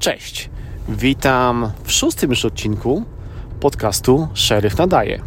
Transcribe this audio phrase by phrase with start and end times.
[0.00, 0.50] Cześć,
[0.88, 3.04] witam w szóstym już odcinku
[3.60, 5.20] podcastu Szeryf Nadaje.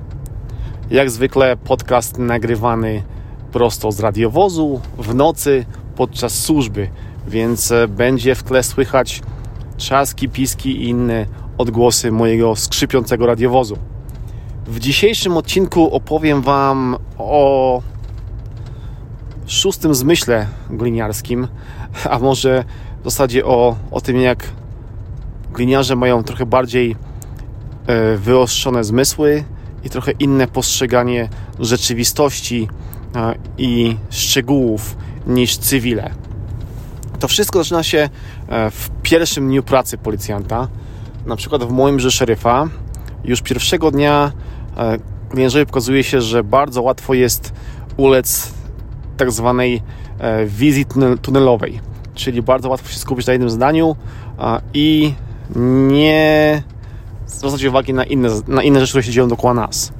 [0.91, 3.03] Jak zwykle podcast nagrywany
[3.51, 5.65] prosto z radiowozu w nocy
[5.95, 6.89] podczas służby,
[7.27, 9.21] więc e, będzie w tle słychać
[9.77, 11.25] trzaski, piski i inne
[11.57, 13.77] odgłosy mojego skrzypiącego radiowozu.
[14.67, 17.81] W dzisiejszym odcinku opowiem Wam o
[19.47, 21.47] szóstym zmyśle gliniarskim,
[22.09, 22.63] a może
[23.01, 24.47] w zasadzie o, o tym, jak
[25.53, 26.95] gliniarze mają trochę bardziej
[27.87, 29.43] e, wyostrzone zmysły
[29.83, 32.67] i trochę inne postrzeganie rzeczywistości
[33.57, 34.97] i szczegółów
[35.27, 36.11] niż cywile.
[37.19, 38.09] To wszystko zaczyna się
[38.47, 40.67] e, w pierwszym dniu pracy policjanta.
[41.25, 42.67] Na przykład w moim że szeryfa
[43.23, 44.31] już pierwszego dnia
[44.77, 44.97] e,
[45.29, 47.53] gliniarzowi pokazuje się, że bardzo łatwo jest
[47.97, 48.53] ulec
[49.17, 49.81] tak zwanej
[50.47, 50.85] wizji
[51.21, 51.79] tunelowej
[52.15, 53.95] czyli bardzo łatwo się skupić na jednym zdaniu
[54.73, 55.13] i
[55.55, 56.63] nie
[57.27, 59.93] zwracać uwagi na inne, na inne rzeczy, które się dzieją dookoła nas.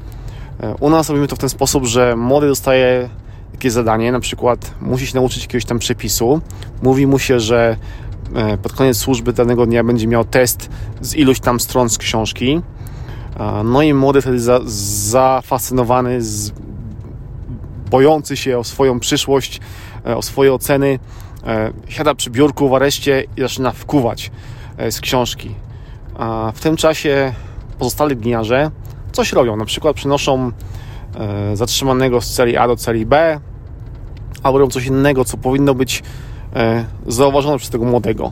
[0.60, 3.10] E, u nas robimy to w ten sposób, że młody dostaje
[3.54, 6.42] jakieś zadanie, na przykład musi się nauczyć jakiegoś tam przepisu,
[6.82, 7.78] mówi mu się, że
[8.36, 10.70] e, pod koniec służby danego dnia będzie miał test
[11.02, 12.62] z iluś tam stron z książki.
[13.64, 16.52] No i młody wtedy za, zafascynowany, z,
[17.90, 19.62] bojący się o swoją przyszłość,
[20.06, 21.00] e, o swoje oceny,
[21.48, 24.32] E, siada przy biurku w areszcie i zaczyna wkuwać e,
[24.90, 25.56] z książki.
[26.16, 27.34] A w tym czasie
[27.80, 28.72] pozostali gliniarze
[29.12, 30.52] coś robią, na przykład przenoszą
[31.16, 33.40] e, zatrzymanego z celi A do celi B,
[34.44, 36.04] albo robią coś innego, co powinno być
[37.08, 38.32] zauważone przez tego młodego.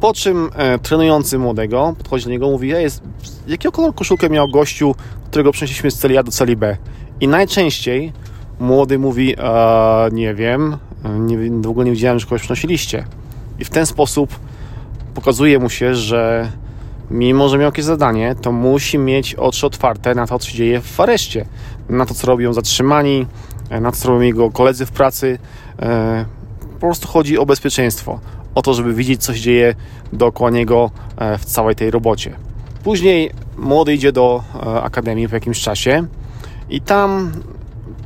[0.00, 0.50] Po czym
[0.82, 3.02] trenujący młodego podchodzi do niego i mówi: jest,
[3.46, 4.94] Jakiego koloru koszulkę miał gościu,
[5.30, 6.76] którego przenieśliśmy z celi A do celi B?
[7.20, 8.12] I najczęściej
[8.60, 9.36] młody mówi:
[10.12, 10.76] Nie wiem,
[11.18, 13.04] nie, w ogóle nie widziałem, że kogoś przynosiliście.
[13.58, 14.38] I w ten sposób
[15.14, 16.52] pokazuje mu się, że
[17.10, 20.80] mimo, że miał jakieś zadanie, to musi mieć oczy otwarte na to, co się dzieje
[20.80, 21.46] w areszcie,
[21.88, 23.26] na to, co robią zatrzymani,
[23.80, 25.38] na to, co robią jego koledzy w pracy.
[25.82, 26.24] E,
[26.72, 28.20] po prostu chodzi o bezpieczeństwo,
[28.54, 29.74] o to, żeby widzieć, co się dzieje
[30.12, 32.36] dookoła niego e, w całej tej robocie.
[32.84, 36.06] Później młody idzie do e, akademii po jakimś czasie
[36.70, 37.32] i tam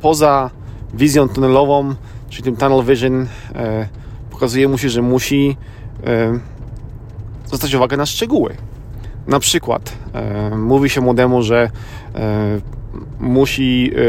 [0.01, 0.49] poza
[0.93, 1.95] wizją tunelową
[2.29, 3.87] czyli tym tunnel vision e,
[4.31, 5.57] pokazuje mu się, że musi
[6.05, 6.39] e,
[7.49, 8.55] zwracać uwagę na szczegóły.
[9.27, 11.71] Na przykład e, mówi się młodemu, że
[12.15, 12.61] e,
[13.19, 13.99] musi e,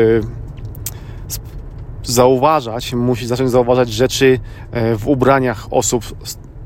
[2.12, 4.38] zauważać, musi zacząć zauważać rzeczy
[4.72, 6.04] e, w ubraniach osób,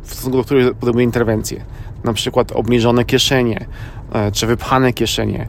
[0.02, 1.64] w stosunku do których podejmuje interwencję.
[2.04, 3.66] Na przykład obniżone kieszenie,
[4.32, 5.46] czy wypchane kieszenie,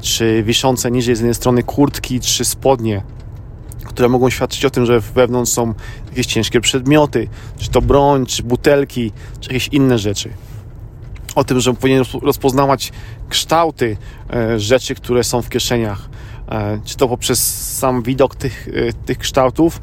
[0.00, 3.02] czy wiszące niżej z jednej strony kurtki, czy spodnie
[3.96, 5.74] które mogą świadczyć o tym, że wewnątrz są
[6.08, 10.30] jakieś ciężkie przedmioty, czy to broń, czy butelki, czy jakieś inne rzeczy.
[11.34, 12.92] O tym, że powinien rozpoznawać
[13.28, 13.96] kształty
[14.30, 16.08] e, rzeczy, które są w kieszeniach.
[16.48, 19.80] E, czy to poprzez sam widok tych, e, tych kształtów,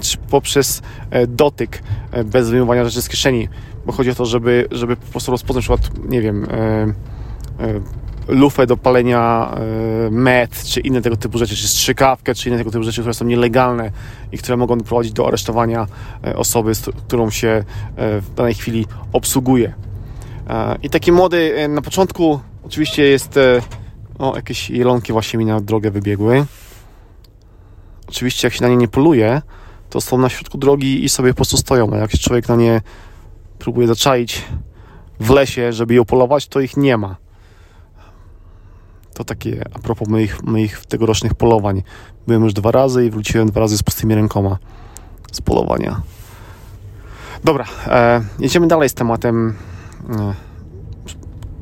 [0.00, 0.82] czy poprzez
[1.28, 1.82] dotyk
[2.24, 3.48] bez wyjmowania rzeczy z kieszeni.
[3.86, 6.46] Bo chodzi o to, żeby, żeby po prostu rozpoznać na przykład, nie wiem,
[8.28, 9.54] lufę do palenia
[10.06, 13.14] e, med, czy inne tego typu rzeczy, czy strzykawkę, czy inne tego typu rzeczy, które
[13.14, 13.90] są nielegalne
[14.32, 15.86] i które mogą prowadzić do aresztowania
[16.26, 17.64] e, osoby, z którą się e,
[18.20, 19.74] w danej chwili obsługuje.
[20.82, 23.38] I taki młody na początku oczywiście jest
[24.18, 26.46] o, jakieś jelonki właśnie mi na drogę wybiegły.
[28.08, 29.42] Oczywiście jak się na nie nie poluje,
[29.90, 32.56] to są na środku drogi i sobie po prostu stoją, a jak się człowiek na
[32.56, 32.80] nie
[33.58, 34.42] próbuje zaczaić
[35.20, 37.16] w lesie, żeby je polować, to ich nie ma.
[39.14, 41.82] To takie a propos moich, moich tegorocznych polowań.
[42.26, 44.58] Byłem już dwa razy i wróciłem dwa razy z pustymi rękoma
[45.32, 46.00] z polowania.
[47.44, 49.54] Dobra, e, jedziemy dalej z tematem
[50.10, 50.34] e,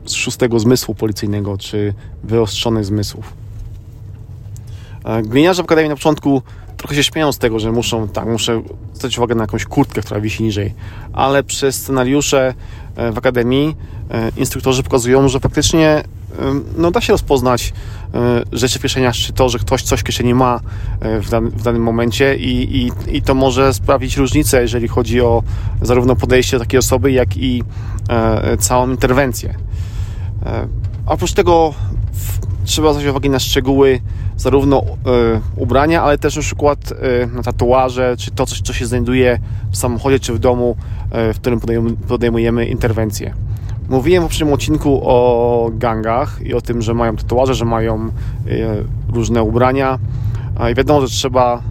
[0.05, 1.95] z szóstego zmysłu policyjnego, czy
[2.25, 3.33] wyostrzonych zmysłów.
[5.05, 6.43] E, gliniarze w Akademii na początku
[6.77, 8.63] trochę się śmieją z tego, że muszą, tak, muszę
[8.95, 10.75] zwrócić uwagę na jakąś kurtkę, która wisi niżej,
[11.13, 12.55] ale przez scenariusze
[12.97, 13.77] e, w Akademii
[14.11, 16.05] e, instruktorzy pokazują, że faktycznie
[16.77, 17.73] no, da się rozpoznać
[18.15, 20.61] e, rzeczy w kieszeniach, czy to, że ktoś coś w kieszeni ma
[21.01, 25.43] e, w, w danym momencie i, i, i to może sprawić różnicę, jeżeli chodzi o
[25.83, 27.63] zarówno podejście do takiej osoby, jak i
[28.09, 29.55] e, całą interwencję.
[31.07, 31.75] Oprócz tego
[32.65, 34.01] trzeba zwrócić uwagę na szczegóły
[34.37, 34.83] zarówno
[35.57, 36.93] ubrania, ale też na przykład
[37.33, 39.39] na tatuaże, czy to, coś, co się znajduje
[39.71, 40.77] w samochodzie, czy w domu,
[41.13, 41.61] w którym
[42.09, 43.35] podejmujemy interwencję.
[43.91, 48.11] Mówiłem w poprzednim odcinku o gangach i o tym, że mają tatuaże, że mają e,
[49.13, 49.99] różne ubrania
[50.73, 51.63] i wiadomo, że trzeba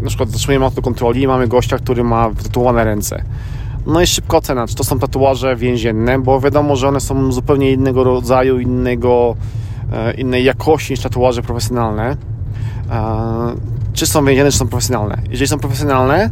[0.00, 3.24] na przykład zatrzymujemy auto do kontroli i mamy gościa, który ma wytatuowane ręce.
[3.86, 7.72] No i szybko ocena, czy to są tatuaże więzienne, bo wiadomo, że one są zupełnie
[7.72, 9.36] innego rodzaju, innego,
[9.92, 12.16] e, innej jakości niż tatuaże profesjonalne.
[13.94, 15.22] Czy są więzienne, czy są profesjonalne?
[15.30, 16.30] Jeżeli są profesjonalne,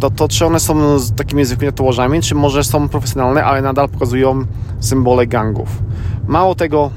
[0.00, 3.88] to, to czy one są z takimi zwykłymi tatuażami, czy może są profesjonalne, ale nadal
[3.88, 4.44] pokazują
[4.80, 5.68] symbole gangów.
[6.28, 6.90] Mało tego,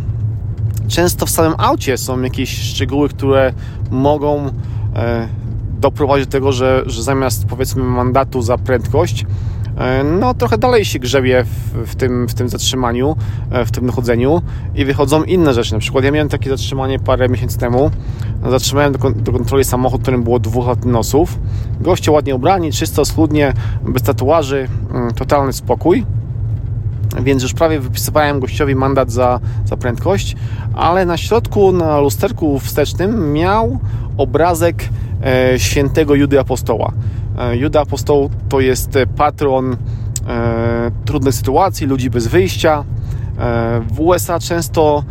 [0.88, 3.54] często w samym aucie są jakieś szczegóły, które
[3.92, 4.50] mogą
[4.96, 5.28] e,
[5.80, 9.26] doprowadzić do tego, że, że zamiast powiedzmy mandatu za prędkość,
[10.20, 13.16] no trochę dalej się grzebie w, w, tym, w tym zatrzymaniu,
[13.52, 14.42] e, w tym dochodzeniu
[14.76, 15.74] i wychodzą inne rzeczy.
[15.74, 17.92] Na przykład ja miałem takie zatrzymanie parę miesięcy temu.
[18.50, 21.40] Zatrzymałem do, do kontroli samochód, którym było dwóch latynosów.
[21.82, 23.54] Goście ładnie ubrani, czysto, schludnie,
[23.84, 26.06] bez tatuaży, mm, totalny spokój
[27.20, 30.36] więc już prawie wypisywałem gościowi mandat za, za prędkość,
[30.74, 33.80] ale na środku, na lusterku wstecznym miał
[34.18, 34.90] obrazek
[35.24, 36.92] e, świętego Judy Apostoła.
[37.38, 39.78] E, Juda Apostoł to jest patron
[40.28, 42.84] e, trudnych sytuacji, ludzi bez wyjścia.
[43.38, 45.04] E, w USA często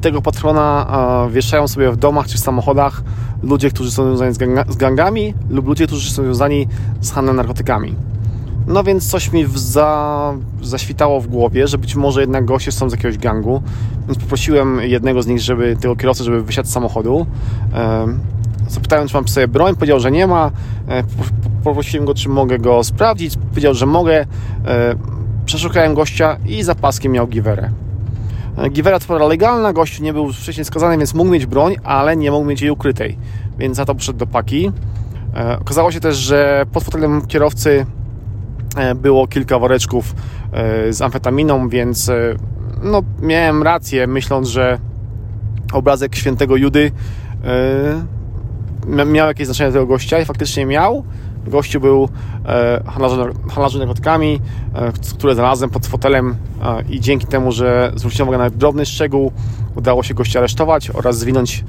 [0.00, 0.86] tego patrona
[1.26, 3.02] e, wieszają sobie w domach czy w samochodach
[3.42, 6.68] ludzie, którzy są związani z, ganga, z gangami lub ludzie, którzy są związani
[7.00, 7.94] z handlem narkotykami.
[8.66, 10.32] No więc coś mi za,
[10.62, 13.62] zaświtało w głowie, że być może jednak goście są z jakiegoś gangu.
[14.06, 17.26] Więc poprosiłem jednego z nich, żeby tego kierowcę, żeby wysiadł z samochodu.
[18.68, 19.74] Zapytałem, czy mam przy sobie broń.
[19.74, 20.50] Powiedział, że nie ma.
[21.64, 23.36] Poprosiłem go, czy mogę go sprawdzić.
[23.50, 24.26] Powiedział, że mogę.
[25.44, 27.70] Przeszukałem gościa i za paskiem miał giwerę.
[28.70, 32.30] Giwera to pora legalna, gościu nie był wcześniej skazany, więc mógł mieć broń, ale nie
[32.30, 33.18] mógł mieć jej ukrytej.
[33.58, 34.72] Więc za to przyszedł do paki.
[35.60, 37.86] Okazało się też, że pod fotelem kierowcy
[38.76, 40.14] E, było kilka woreczków
[40.52, 42.34] e, z amfetaminą, więc e,
[42.82, 44.78] no, miałem rację, myśląc, że
[45.72, 46.92] obrazek świętego Judy
[48.86, 51.04] miał jakieś znaczenie tego gościa i faktycznie miał.
[51.46, 52.08] Gościu był
[53.46, 54.40] handlarzem narkotykami,
[55.14, 56.36] które znalazłem pod fotelem
[56.88, 59.32] i dzięki temu, że zwróciłem uwagę na drobny szczegół,
[59.76, 61.64] udało się gościa aresztować oraz zwinąć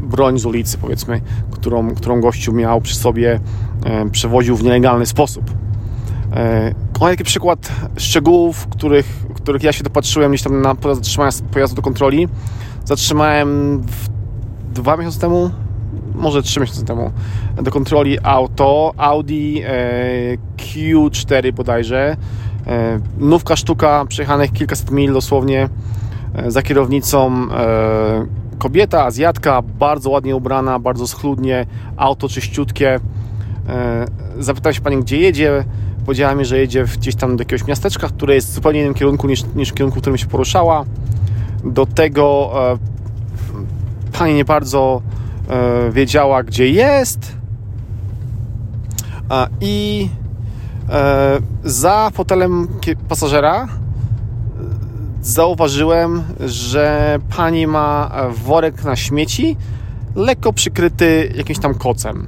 [0.00, 1.20] broń z ulicy, powiedzmy,
[1.50, 3.40] którą, którą gościu miał przy sobie,
[4.12, 5.44] przewoził w nielegalny sposób.
[6.92, 12.28] Kolejny przykład szczegółów, których, których ja się dopatrzyłem gdzieś tam na zatrzymania pojazdu do kontroli.
[12.84, 13.82] Zatrzymałem
[14.74, 15.50] dwa miesiące temu,
[16.20, 17.10] może trzy miesiące temu,
[17.62, 22.16] do kontroli auto Audi e, Q4 bodajże.
[22.66, 25.68] E, nówka sztuka, przejechanych kilkaset mil dosłownie
[26.34, 27.46] e, za kierownicą
[28.58, 33.00] kobieta, Azjatka, bardzo ładnie ubrana, bardzo schludnie, auto czyściutkie.
[34.38, 35.64] Zapytałem się pani, gdzie jedzie
[36.06, 39.26] powiedziała mi, że jedzie gdzieś tam do jakiegoś miasteczka, które jest w zupełnie innym kierunku
[39.26, 40.84] niż, niż w kierunku, w którym się poruszała.
[41.64, 42.50] Do tego
[44.18, 45.02] pani nie bardzo
[45.90, 47.36] wiedziała, gdzie jest.
[49.30, 50.08] E, I
[51.64, 52.68] za fotelem
[53.08, 53.68] pasażera
[55.22, 58.10] zauważyłem, że pani ma
[58.44, 59.56] worek na śmieci,
[60.16, 62.26] lekko przykryty jakimś tam kocem.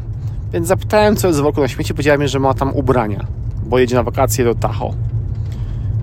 [0.53, 3.27] Więc zapytałem, co jest w worku na śmieci, powiedziała mi, że ma tam ubrania
[3.73, 4.95] bo jedzie na wakacje do Tahoe.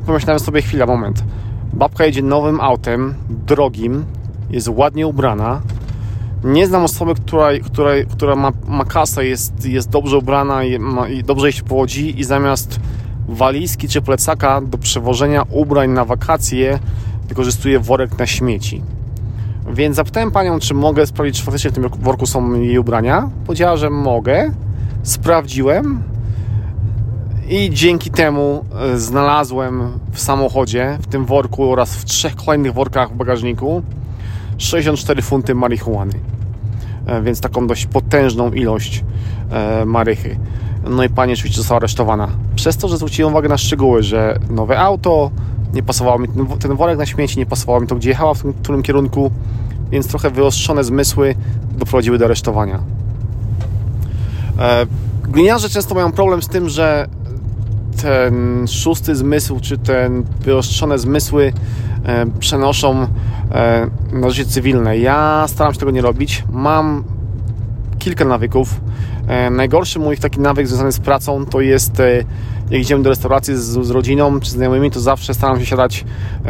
[0.06, 1.24] Pomyślałem sobie chwila, moment.
[1.74, 4.06] Babka jedzie nowym autem, drogim,
[4.50, 5.62] jest ładnie ubrana.
[6.44, 11.10] Nie znam osoby, która, która, która ma, ma kasę, jest, jest dobrze ubrana i, ma,
[11.10, 12.80] i dobrze się powodzi i zamiast
[13.28, 16.80] walizki czy plecaka do przewożenia ubrań na wakacje
[17.28, 18.82] wykorzystuje worek na śmieci.
[19.74, 23.30] Więc zapytałem panią, czy mogę sprawdzić, czy faktycznie w tym worku są jej ubrania.
[23.46, 24.52] Powiedziała, że mogę.
[25.04, 26.04] Sprawdziłem
[27.50, 33.10] i dzięki temu e, znalazłem w samochodzie, w tym worku oraz w trzech kolejnych workach
[33.10, 33.84] w bagażniku
[34.60, 36.14] 64 funty marihuany.
[37.06, 39.04] E, więc taką dość potężną ilość
[39.52, 40.38] e, marychy.
[40.90, 42.28] No i pani oczywiście została aresztowana.
[42.56, 45.32] Przez to, że zwróciłem uwagę na szczegóły, że nowe auto,
[45.74, 46.28] nie pasowało mi
[46.60, 49.32] ten, worek na śmieci, nie pasowało mi to, gdzie jechała, w którym kierunku,
[49.92, 51.36] więc trochę wyostrzone zmysły
[51.78, 52.80] doprowadziły do aresztowania.
[55.24, 57.08] Gliniarze często mają problem z tym, że
[58.02, 61.54] ten szósty zmysł, czy ten wyostrzone zmysły
[62.06, 63.08] e, przenoszą
[63.52, 64.98] e, na życie cywilne.
[64.98, 66.44] Ja staram się tego nie robić.
[66.52, 67.04] Mam
[68.00, 68.82] kilka nawyków.
[69.28, 72.02] E, najgorszy mój taki nawyk związany z pracą to jest
[72.70, 76.06] jak idziemy do restauracji z, z rodziną czy znajomymi, to zawsze staram się siadać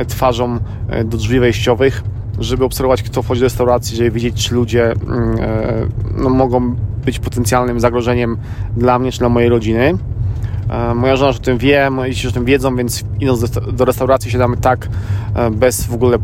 [0.08, 0.60] twarzą
[1.06, 2.04] do drzwi wejściowych,
[2.40, 5.38] żeby obserwować, kto wchodzi do restauracji, żeby wiedzieć, czy ludzie mm,
[6.18, 8.38] no, mogą być potencjalnym zagrożeniem
[8.78, 9.98] dla mnie czy dla mojej rodziny.
[10.70, 14.32] E, moja żona o tym wie, moi dzieci o tym wiedzą, więc idąc do restauracji
[14.32, 14.90] siadamy tak
[15.36, 16.18] e, bez w ogóle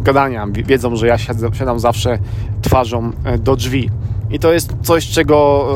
[0.00, 0.46] gadania.
[0.46, 1.18] Wiedzą, że ja
[1.52, 2.18] siadam zawsze
[2.62, 3.90] twarzą e, do drzwi.
[4.30, 5.66] I to jest coś, czego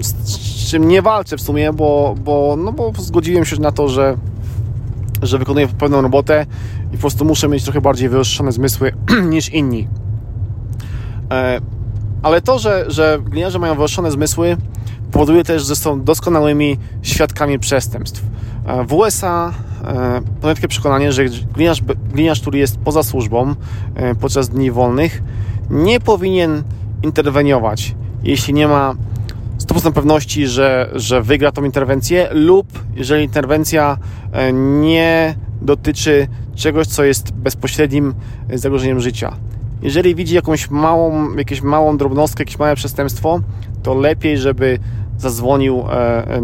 [0.00, 4.16] z czym nie walczę w sumie, bo, bo, no bo zgodziłem się na to, że,
[5.22, 6.46] że wykonuję pewną robotę
[6.92, 8.92] i po prostu muszę mieć trochę bardziej wyostrzone zmysły
[9.30, 9.88] niż inni.
[12.22, 14.56] Ale to, że, że gliniarze mają wyostrzone zmysły,
[15.16, 18.22] powoduje też, że są doskonałymi świadkami przestępstw.
[18.66, 19.52] E, w USA
[20.42, 21.82] mam takie przekonanie, że gliniarz,
[22.12, 23.54] gliniarz, który jest poza służbą
[24.20, 25.22] podczas dni wolnych,
[25.70, 26.62] nie powinien
[27.02, 28.94] interweniować, jeśli nie ma
[29.58, 33.98] 100% pewności, że, że wygra tą interwencję, lub jeżeli interwencja
[34.32, 38.14] e, nie dotyczy czegoś, co jest bezpośrednim
[38.54, 39.36] zagrożeniem życia.
[39.82, 43.40] Jeżeli widzi jakąś małą, jakąś małą drobnostkę, jakieś małe przestępstwo,
[43.82, 44.78] to lepiej, żeby
[45.18, 45.92] zadzwonił e,
[46.28, 46.42] e,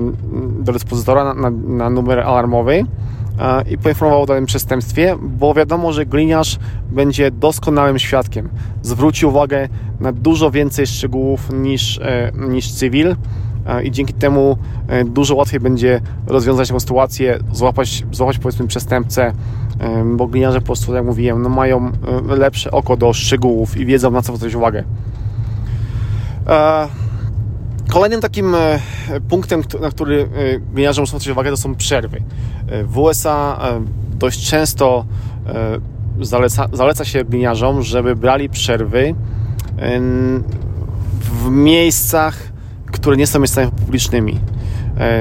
[0.61, 2.85] do dyspozytora na, na, na numer alarmowy
[3.71, 6.59] i poinformował o danym przestępstwie, bo wiadomo, że gliniarz
[6.91, 8.49] będzie doskonałym świadkiem.
[8.83, 9.69] Zwróci uwagę
[10.01, 13.17] na dużo więcej szczegółów niż, e, niż cywil
[13.85, 19.33] i dzięki temu e, dużo łatwiej będzie rozwiązać tę sytuację, złapać, złapać powiedzmy przestępcę,
[20.05, 21.93] bo gliniarze po prostu, jak mówiłem, no mają
[22.31, 24.85] e, lepsze oko do szczegółów i wiedzą na co zwrócić uwagę.
[27.89, 28.81] Kolejnym takim e,
[29.29, 32.23] punktem, na który e, gliniarze muszą zwrócić uwagę, to są przerwy.
[32.69, 33.61] E, w USA
[34.19, 35.05] dość często
[36.21, 39.15] zaleca, zaleca się gliniarzom, żeby brali przerwy
[41.21, 42.39] w miejscach,
[42.87, 44.41] które nie są miejscami publicznymi.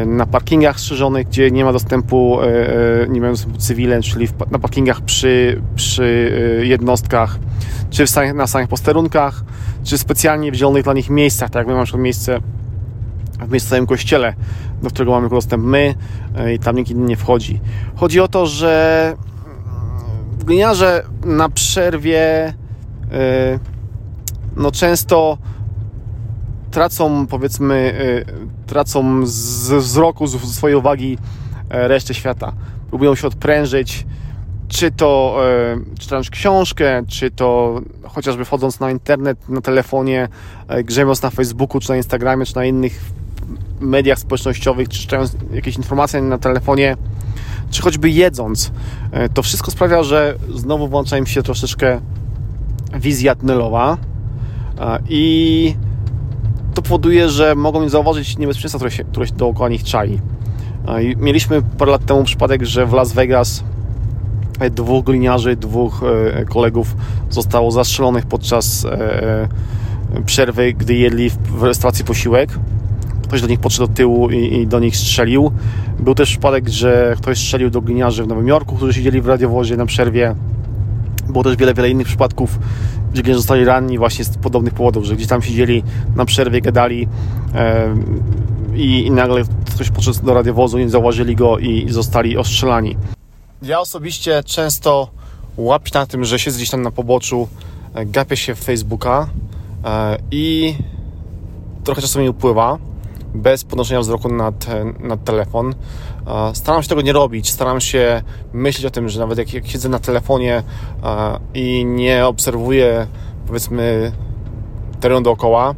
[0.06, 2.38] Na parkingach strzeżonych, gdzie nie ma dostępu,
[3.10, 7.40] nie mają dostępu cywile, czyli na parkingach przy, przy jednostkach,
[7.90, 9.44] czy na samych posterunkach,
[9.84, 12.40] czy specjalnie w zielonych dla nich miejscach, tak jak my mamy przykład miejsce
[13.48, 14.34] w miejscowym kościele,
[14.84, 15.96] do którego mamy dostęp my
[16.36, 17.60] e, i tam nikt inny nie wchodzi.
[17.96, 22.54] Chodzi o to, że mm, gliniarze na przerwie
[23.12, 23.60] e,
[24.56, 25.38] no często
[26.72, 27.76] tracą powiedzmy
[28.28, 31.18] e, tracą z wzroku, z swojej uwagi
[31.70, 32.54] resztę świata.
[32.90, 34.06] Próbują się odprężyć,
[34.68, 35.40] czy to
[36.00, 40.28] czytając książkę, czy to chociażby wchodząc na internet, na telefonie,
[40.84, 43.02] grzebiąc na Facebooku, czy na Instagramie, czy na innych
[43.82, 46.98] mediach społecznościowych, czy czytając jakieś informacje na telefonie,
[47.72, 48.72] czy choćby jedząc.
[49.12, 52.02] E, to wszystko sprawia, że znowu włącza im się troszeczkę
[53.00, 53.98] wizja tunelowa
[54.80, 55.76] e, i
[56.74, 60.20] to powoduje, że mogą zauważyć niebezpieczeństwa, które się, które się dookoła nich czai.
[60.88, 63.64] E, mieliśmy parę lat temu przypadek, że w Las Vegas
[64.72, 66.02] dwóch gliniarzy, dwóch
[66.50, 66.96] kolegów
[67.30, 68.88] zostało zastrzelonych podczas
[70.26, 72.50] przerwy, gdy jedli w restauracji posiłek
[73.32, 75.52] ktoś do nich podszedł do tyłu i, i, do nich strzelił.
[76.00, 79.78] Był też przypadek, że ktoś strzelił do gliniarzy w Nowym Jorku, którzy siedzieli w radiowozie
[79.78, 80.36] na przerwie.
[81.30, 82.60] Było też wiele, wiele innych przypadków,
[83.14, 85.84] gliniarze zostali ranni właśnie z podobnych powodów, że gdzieś tam siedzieli
[86.16, 87.08] na przerwie, gadali
[88.76, 89.44] i, i, nagle
[89.76, 92.98] ktoś podszedł do radiowozu, nie zauważyli go i, i zostali ostrzelani.
[93.62, 95.08] Ja osobiście często
[95.58, 97.48] łapię na tym, że siedzę gdzieś tam na poboczu,
[98.06, 99.28] gapię się w Facebooka
[99.86, 100.76] e, i
[101.84, 102.78] trochę czasu mi upływa
[103.34, 104.66] bez podnoszenia wzroku nad,
[105.00, 105.76] nad telefon.
[106.54, 108.22] Staram się tego nie robić, staram się
[108.54, 110.64] myśleć o tym, że nawet jak, jak siedzę na telefonie
[111.54, 113.08] i nie obserwuję
[113.48, 114.12] powiedzmy
[115.00, 115.76] terenu dookoła,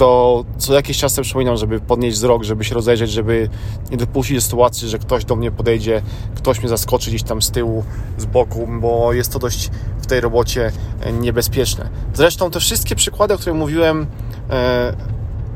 [0.00, 3.48] to co jakiś czas sobie przypominam, żeby podnieść wzrok, żeby się rozejrzeć, żeby
[3.90, 6.02] nie dopuścić do sytuacji, że ktoś do mnie podejdzie,
[6.34, 7.84] ktoś mnie zaskoczy gdzieś tam z tyłu,
[8.18, 9.70] z boku, bo jest to dość
[10.02, 11.88] w tej robocie e, niebezpieczne.
[12.14, 14.06] Zresztą te wszystkie przykłady, o których mówiłem,
[14.50, 14.92] e,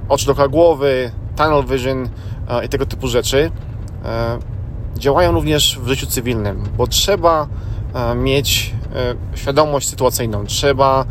[0.08, 2.08] oczy dookoła głowy, tunnel vision
[2.48, 3.50] e, i tego typu rzeczy
[4.04, 4.38] e,
[4.98, 7.46] działają również w życiu cywilnym, bo trzeba
[7.94, 8.74] e, mieć
[9.34, 11.04] świadomość sytuacyjną, trzeba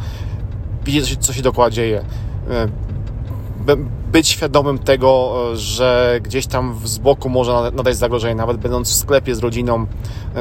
[0.85, 2.03] widzieć, co się dookoła dzieje,
[4.13, 9.35] być świadomym tego, że gdzieś tam z boku może nadać zagrożenie, nawet będąc w sklepie
[9.35, 9.85] z rodziną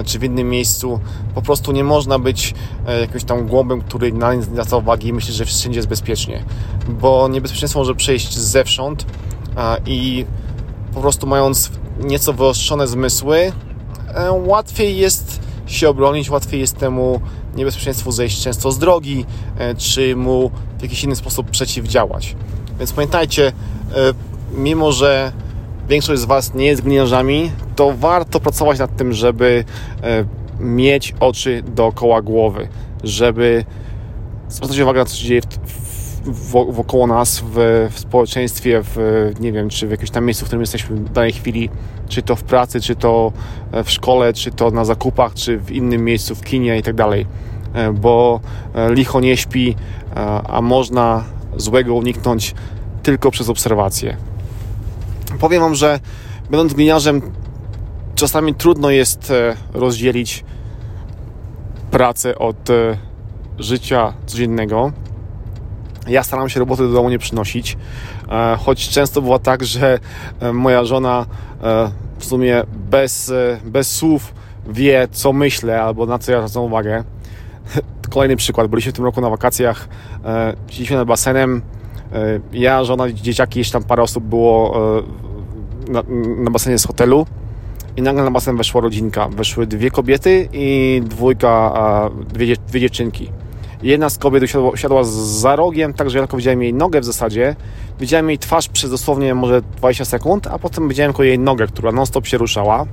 [0.07, 1.01] czy w innym miejscu.
[1.35, 2.55] Po prostu nie można być
[3.01, 6.45] jakimś tam głąbem, który na nic nie zwraca uwagi i myśli, że wszędzie jest bezpiecznie,
[6.89, 9.07] bo niebezpieczeństwo może przejść zewsząd
[9.87, 10.27] i
[10.95, 13.53] po prostu mając nieco wyostrzone zmysły,
[14.15, 17.21] e, łatwiej jest się obronić, łatwiej jest temu
[17.57, 19.25] niebezpieczeństwu zejść często z drogi,
[19.59, 22.37] e, czy mu w jakiś inny sposób przeciwdziałać.
[22.79, 23.53] Więc pamiętajcie, e,
[24.55, 25.33] mimo że
[25.89, 29.65] większość z Was nie jest gliniarzami, to warto pracować nad tym, żeby
[30.61, 32.69] mieć oczy dookoła głowy,
[33.05, 33.65] żeby
[34.49, 35.41] zwracać uwagę na to, co się dzieje
[36.69, 40.61] wokoło nas, w, w, społeczeństwie, w, nie wiem, czy w jakimś tam miejscu, w którym
[40.61, 41.71] jesteśmy w danej chwili,
[42.09, 43.33] czy to w pracy, czy to
[43.85, 47.27] w szkole, czy to na zakupach, czy w innym miejscu, w kinie i tak dalej.
[47.75, 48.41] E, bo
[48.75, 49.77] e, licho nie śpi,
[50.17, 51.25] e, a można
[51.57, 52.55] złego uniknąć
[53.03, 54.17] tylko przez obserwację.
[55.41, 56.01] Powiem Wam, że
[56.51, 57.23] będąc gliniarzem,
[58.15, 60.45] czasami trudno jest e, rozdzielić
[61.91, 62.97] pracę od e,
[63.59, 64.93] życia codziennego.
[66.09, 67.77] Ja staram się roboty do domu nie przynosić,
[68.31, 69.99] e, choć często bywa tak, że
[70.53, 71.27] moja żona
[72.19, 73.33] w sumie bez,
[73.65, 74.35] bez słów
[74.67, 77.05] wie, co myślę albo na co ja zwracam uwagę.
[78.13, 78.67] Kolejny przykład.
[78.67, 79.89] Byliśmy w tym roku na wakacjach,
[80.67, 81.63] siedzieliśmy nad basenem.
[82.53, 84.81] Ja, żona, dzieciaki, jeszcze tam parę osób było
[85.89, 86.03] na,
[86.39, 87.27] na basenie z hotelu
[87.97, 89.29] i nagle na basen weszła rodzinka.
[89.29, 93.31] Weszły dwie kobiety i dwójka, dwie, dwie dziewczynki.
[93.83, 97.05] Jedna z kobiet usiadła, usiadła za rogiem, tak że ja tylko widziałem jej nogę w
[97.05, 97.57] zasadzie.
[98.01, 101.93] Widziałem jej twarz przez dosłownie może 20 sekund, a potem widziałem tylko jej nogę, która
[101.93, 102.87] non-stop się ruszała.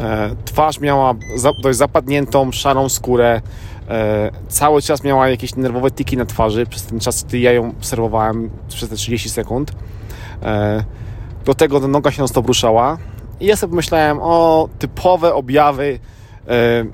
[0.00, 1.14] E, twarz miała
[1.62, 3.40] dość zapadniętą, szarą skórę.
[3.88, 7.70] E, cały czas miała jakieś nerwowe tiki na twarzy przez ten czas, gdy ja ją
[7.70, 9.72] obserwowałem przez te 30 sekund.
[10.42, 10.84] E,
[11.44, 12.98] do tego ta noga się non stop ruszała.
[13.40, 15.98] I ja sobie pomyślałem o typowe objawy
[16.48, 16.84] e,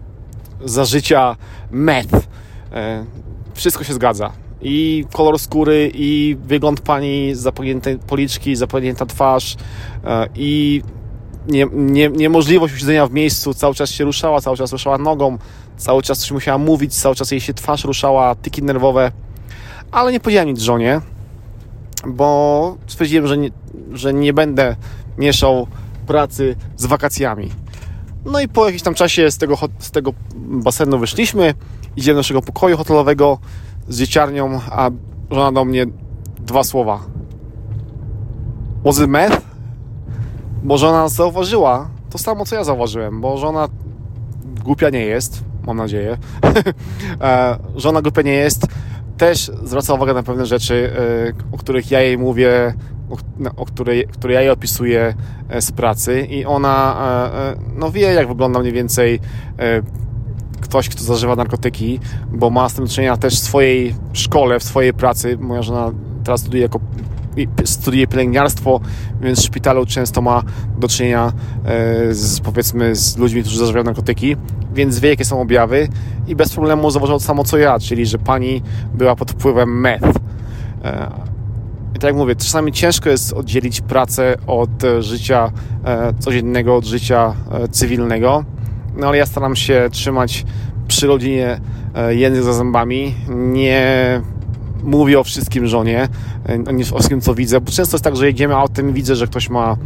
[0.65, 1.37] za życia
[1.71, 2.29] meth.
[2.73, 3.05] E,
[3.55, 4.33] wszystko się zgadza.
[4.63, 9.57] I kolor skóry, i wygląd pani, zapomnięte policzki, zapomnięta twarz,
[10.05, 10.83] e, i
[11.49, 15.39] nie, nie, niemożliwość usiedzenia w miejscu, cały czas się ruszała, cały czas ruszała nogą,
[15.77, 19.13] cały czas coś musiała mówić, cały czas jej się twarz ruszała, tyki nerwowe,
[19.93, 21.01] ale nie powiedziałem nic żonie,
[22.07, 23.51] bo stwierdziłem, że nie,
[23.93, 24.77] że nie będę
[25.19, 25.67] mieszał
[26.07, 27.51] pracy z wakacjami.
[28.25, 31.55] No i po jakimś tam czasie z tego, z tego basenu wyszliśmy,
[31.97, 33.39] idziemy do naszego pokoju hotelowego
[33.89, 34.91] z dzieciarnią, a
[35.31, 35.87] żona do mnie
[36.39, 37.01] dwa słowa.
[38.85, 39.50] Was it meth?
[40.63, 43.69] Bo żona zauważyła to samo, co ja zauważyłem, bo żona
[44.65, 46.19] głupia nie jest, mam nadzieję.
[47.21, 48.67] E, żona głupia nie jest,
[49.17, 52.75] też zwraca uwagę na pewne rzeczy, e, o których ja jej mówię,
[53.57, 55.15] o, której, które ja jej opisuję
[55.49, 56.97] e, z pracy i ona
[57.77, 59.21] no wie, jak wygląda mniej więcej
[60.61, 62.01] ktoś, kto zażywa narkotyki,
[62.33, 65.39] bo ma z tym do czynienia też w swojej szkole, w swojej pracy.
[65.41, 65.93] Moja żona
[66.25, 66.81] teraz studiuje jako
[67.65, 68.81] studiuje pielęgniarstwo,
[69.21, 70.43] więc w szpitalu często ma
[70.79, 71.33] do czynienia
[72.11, 74.37] z, powiedzmy, z ludźmi, którzy zażywają narkotyki,
[74.75, 75.89] więc wie, jakie są objawy
[76.27, 78.63] i bez problemu zauważyła to samo, co ja, czyli, że pani
[78.95, 80.19] była pod wpływem meth.
[80.85, 81.11] E,
[81.95, 85.53] I tak jak mówię, czasami ciężko jest oddzielić pracę od życia
[85.85, 88.45] e, codziennego, od życia e, cywilnego,
[88.97, 90.45] no ale ja staram się trzymać
[90.89, 91.61] przy rodzinie
[92.09, 94.21] język za zębami, nie
[94.83, 96.09] mówię o wszystkim żonie,
[96.73, 99.27] nie o wszystkim, co widzę, bo często jest tak, że jedziemy autem i widzę, że
[99.27, 99.77] ktoś ma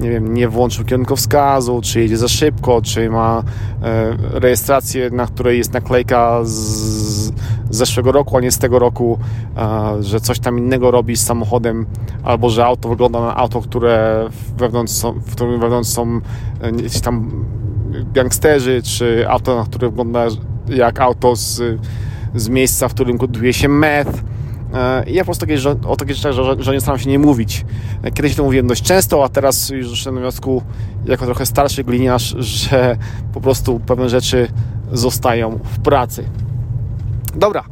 [0.00, 3.42] nie wiem, nie włączył kierunkowskazu, czy jedzie za szybko, czy ma
[3.82, 7.32] e, rejestrację, na której jest naklejka z, z
[7.70, 9.18] zeszłego roku, a nie z tego roku,
[9.56, 11.86] e, że coś tam innego robi z samochodem,
[12.22, 14.28] albo że auto wygląda na auto, które
[14.58, 16.20] wewnątrz są, w którym wewnątrz są
[16.60, 17.44] e, tam
[18.14, 20.26] gangsterzy, czy auto, na które wygląda
[20.68, 21.62] jak auto z,
[22.34, 24.18] z miejsca, w którym koduje się meth.
[24.18, 24.31] E,
[25.06, 25.58] I ja po prostu takie,
[25.88, 27.64] o takich rzeczach że, że nie staram się nie mówić.
[28.02, 30.62] E, kiedyś to mówiłem dość często, a teraz już doszedłem do wniosku,
[31.04, 32.96] jako trochę starszy gliniarz, że
[33.32, 34.48] po prostu pewne rzeczy
[34.92, 36.24] zostają w pracy.
[37.34, 37.64] Dobra,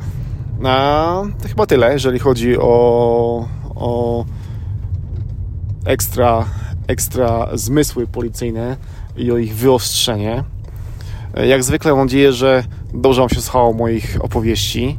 [0.65, 4.25] a, to chyba tyle, jeżeli chodzi o, o
[5.85, 6.45] ekstra,
[6.87, 8.77] ekstra zmysły policyjne
[9.17, 10.45] i o ich wyostrzenie.
[11.35, 14.99] E, jak zwykle mam nadzieję, że dobrze Wam się słuchało moich opowieści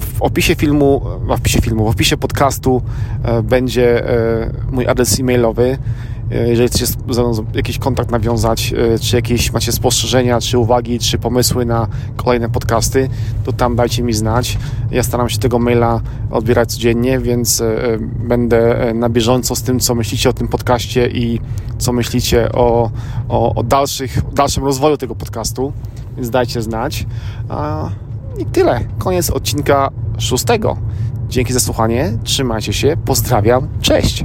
[0.00, 2.82] w opisie filmu, w opisie filmu, w opisie podcastu
[3.22, 5.78] e, będzie e, mój adres e-mailowy.
[6.30, 11.18] E, jeżeli chcecie ze mną jakiś kontakt nawiązać, czy jakieś macie spostrzeżenia, czy uwagi, czy
[11.18, 13.08] pomysły na kolejne podcasty,
[13.44, 14.58] to tam dajcie mi znać.
[14.90, 17.62] Ja staram się tego maila odbierać codziennie, więc
[18.00, 21.40] będę na bieżąco z tym, co myślicie o tym podcaście i
[21.78, 22.90] co myślicie o,
[23.28, 25.72] o, o dalszych, dalszym rozwoju tego podcastu,
[26.16, 27.06] więc dajcie znać.
[28.38, 28.80] I tyle.
[28.98, 30.76] Koniec odcinka szóstego.
[31.28, 32.12] Dzięki za słuchanie.
[32.24, 32.96] Trzymajcie się.
[33.04, 33.68] Pozdrawiam.
[33.80, 34.24] Cześć.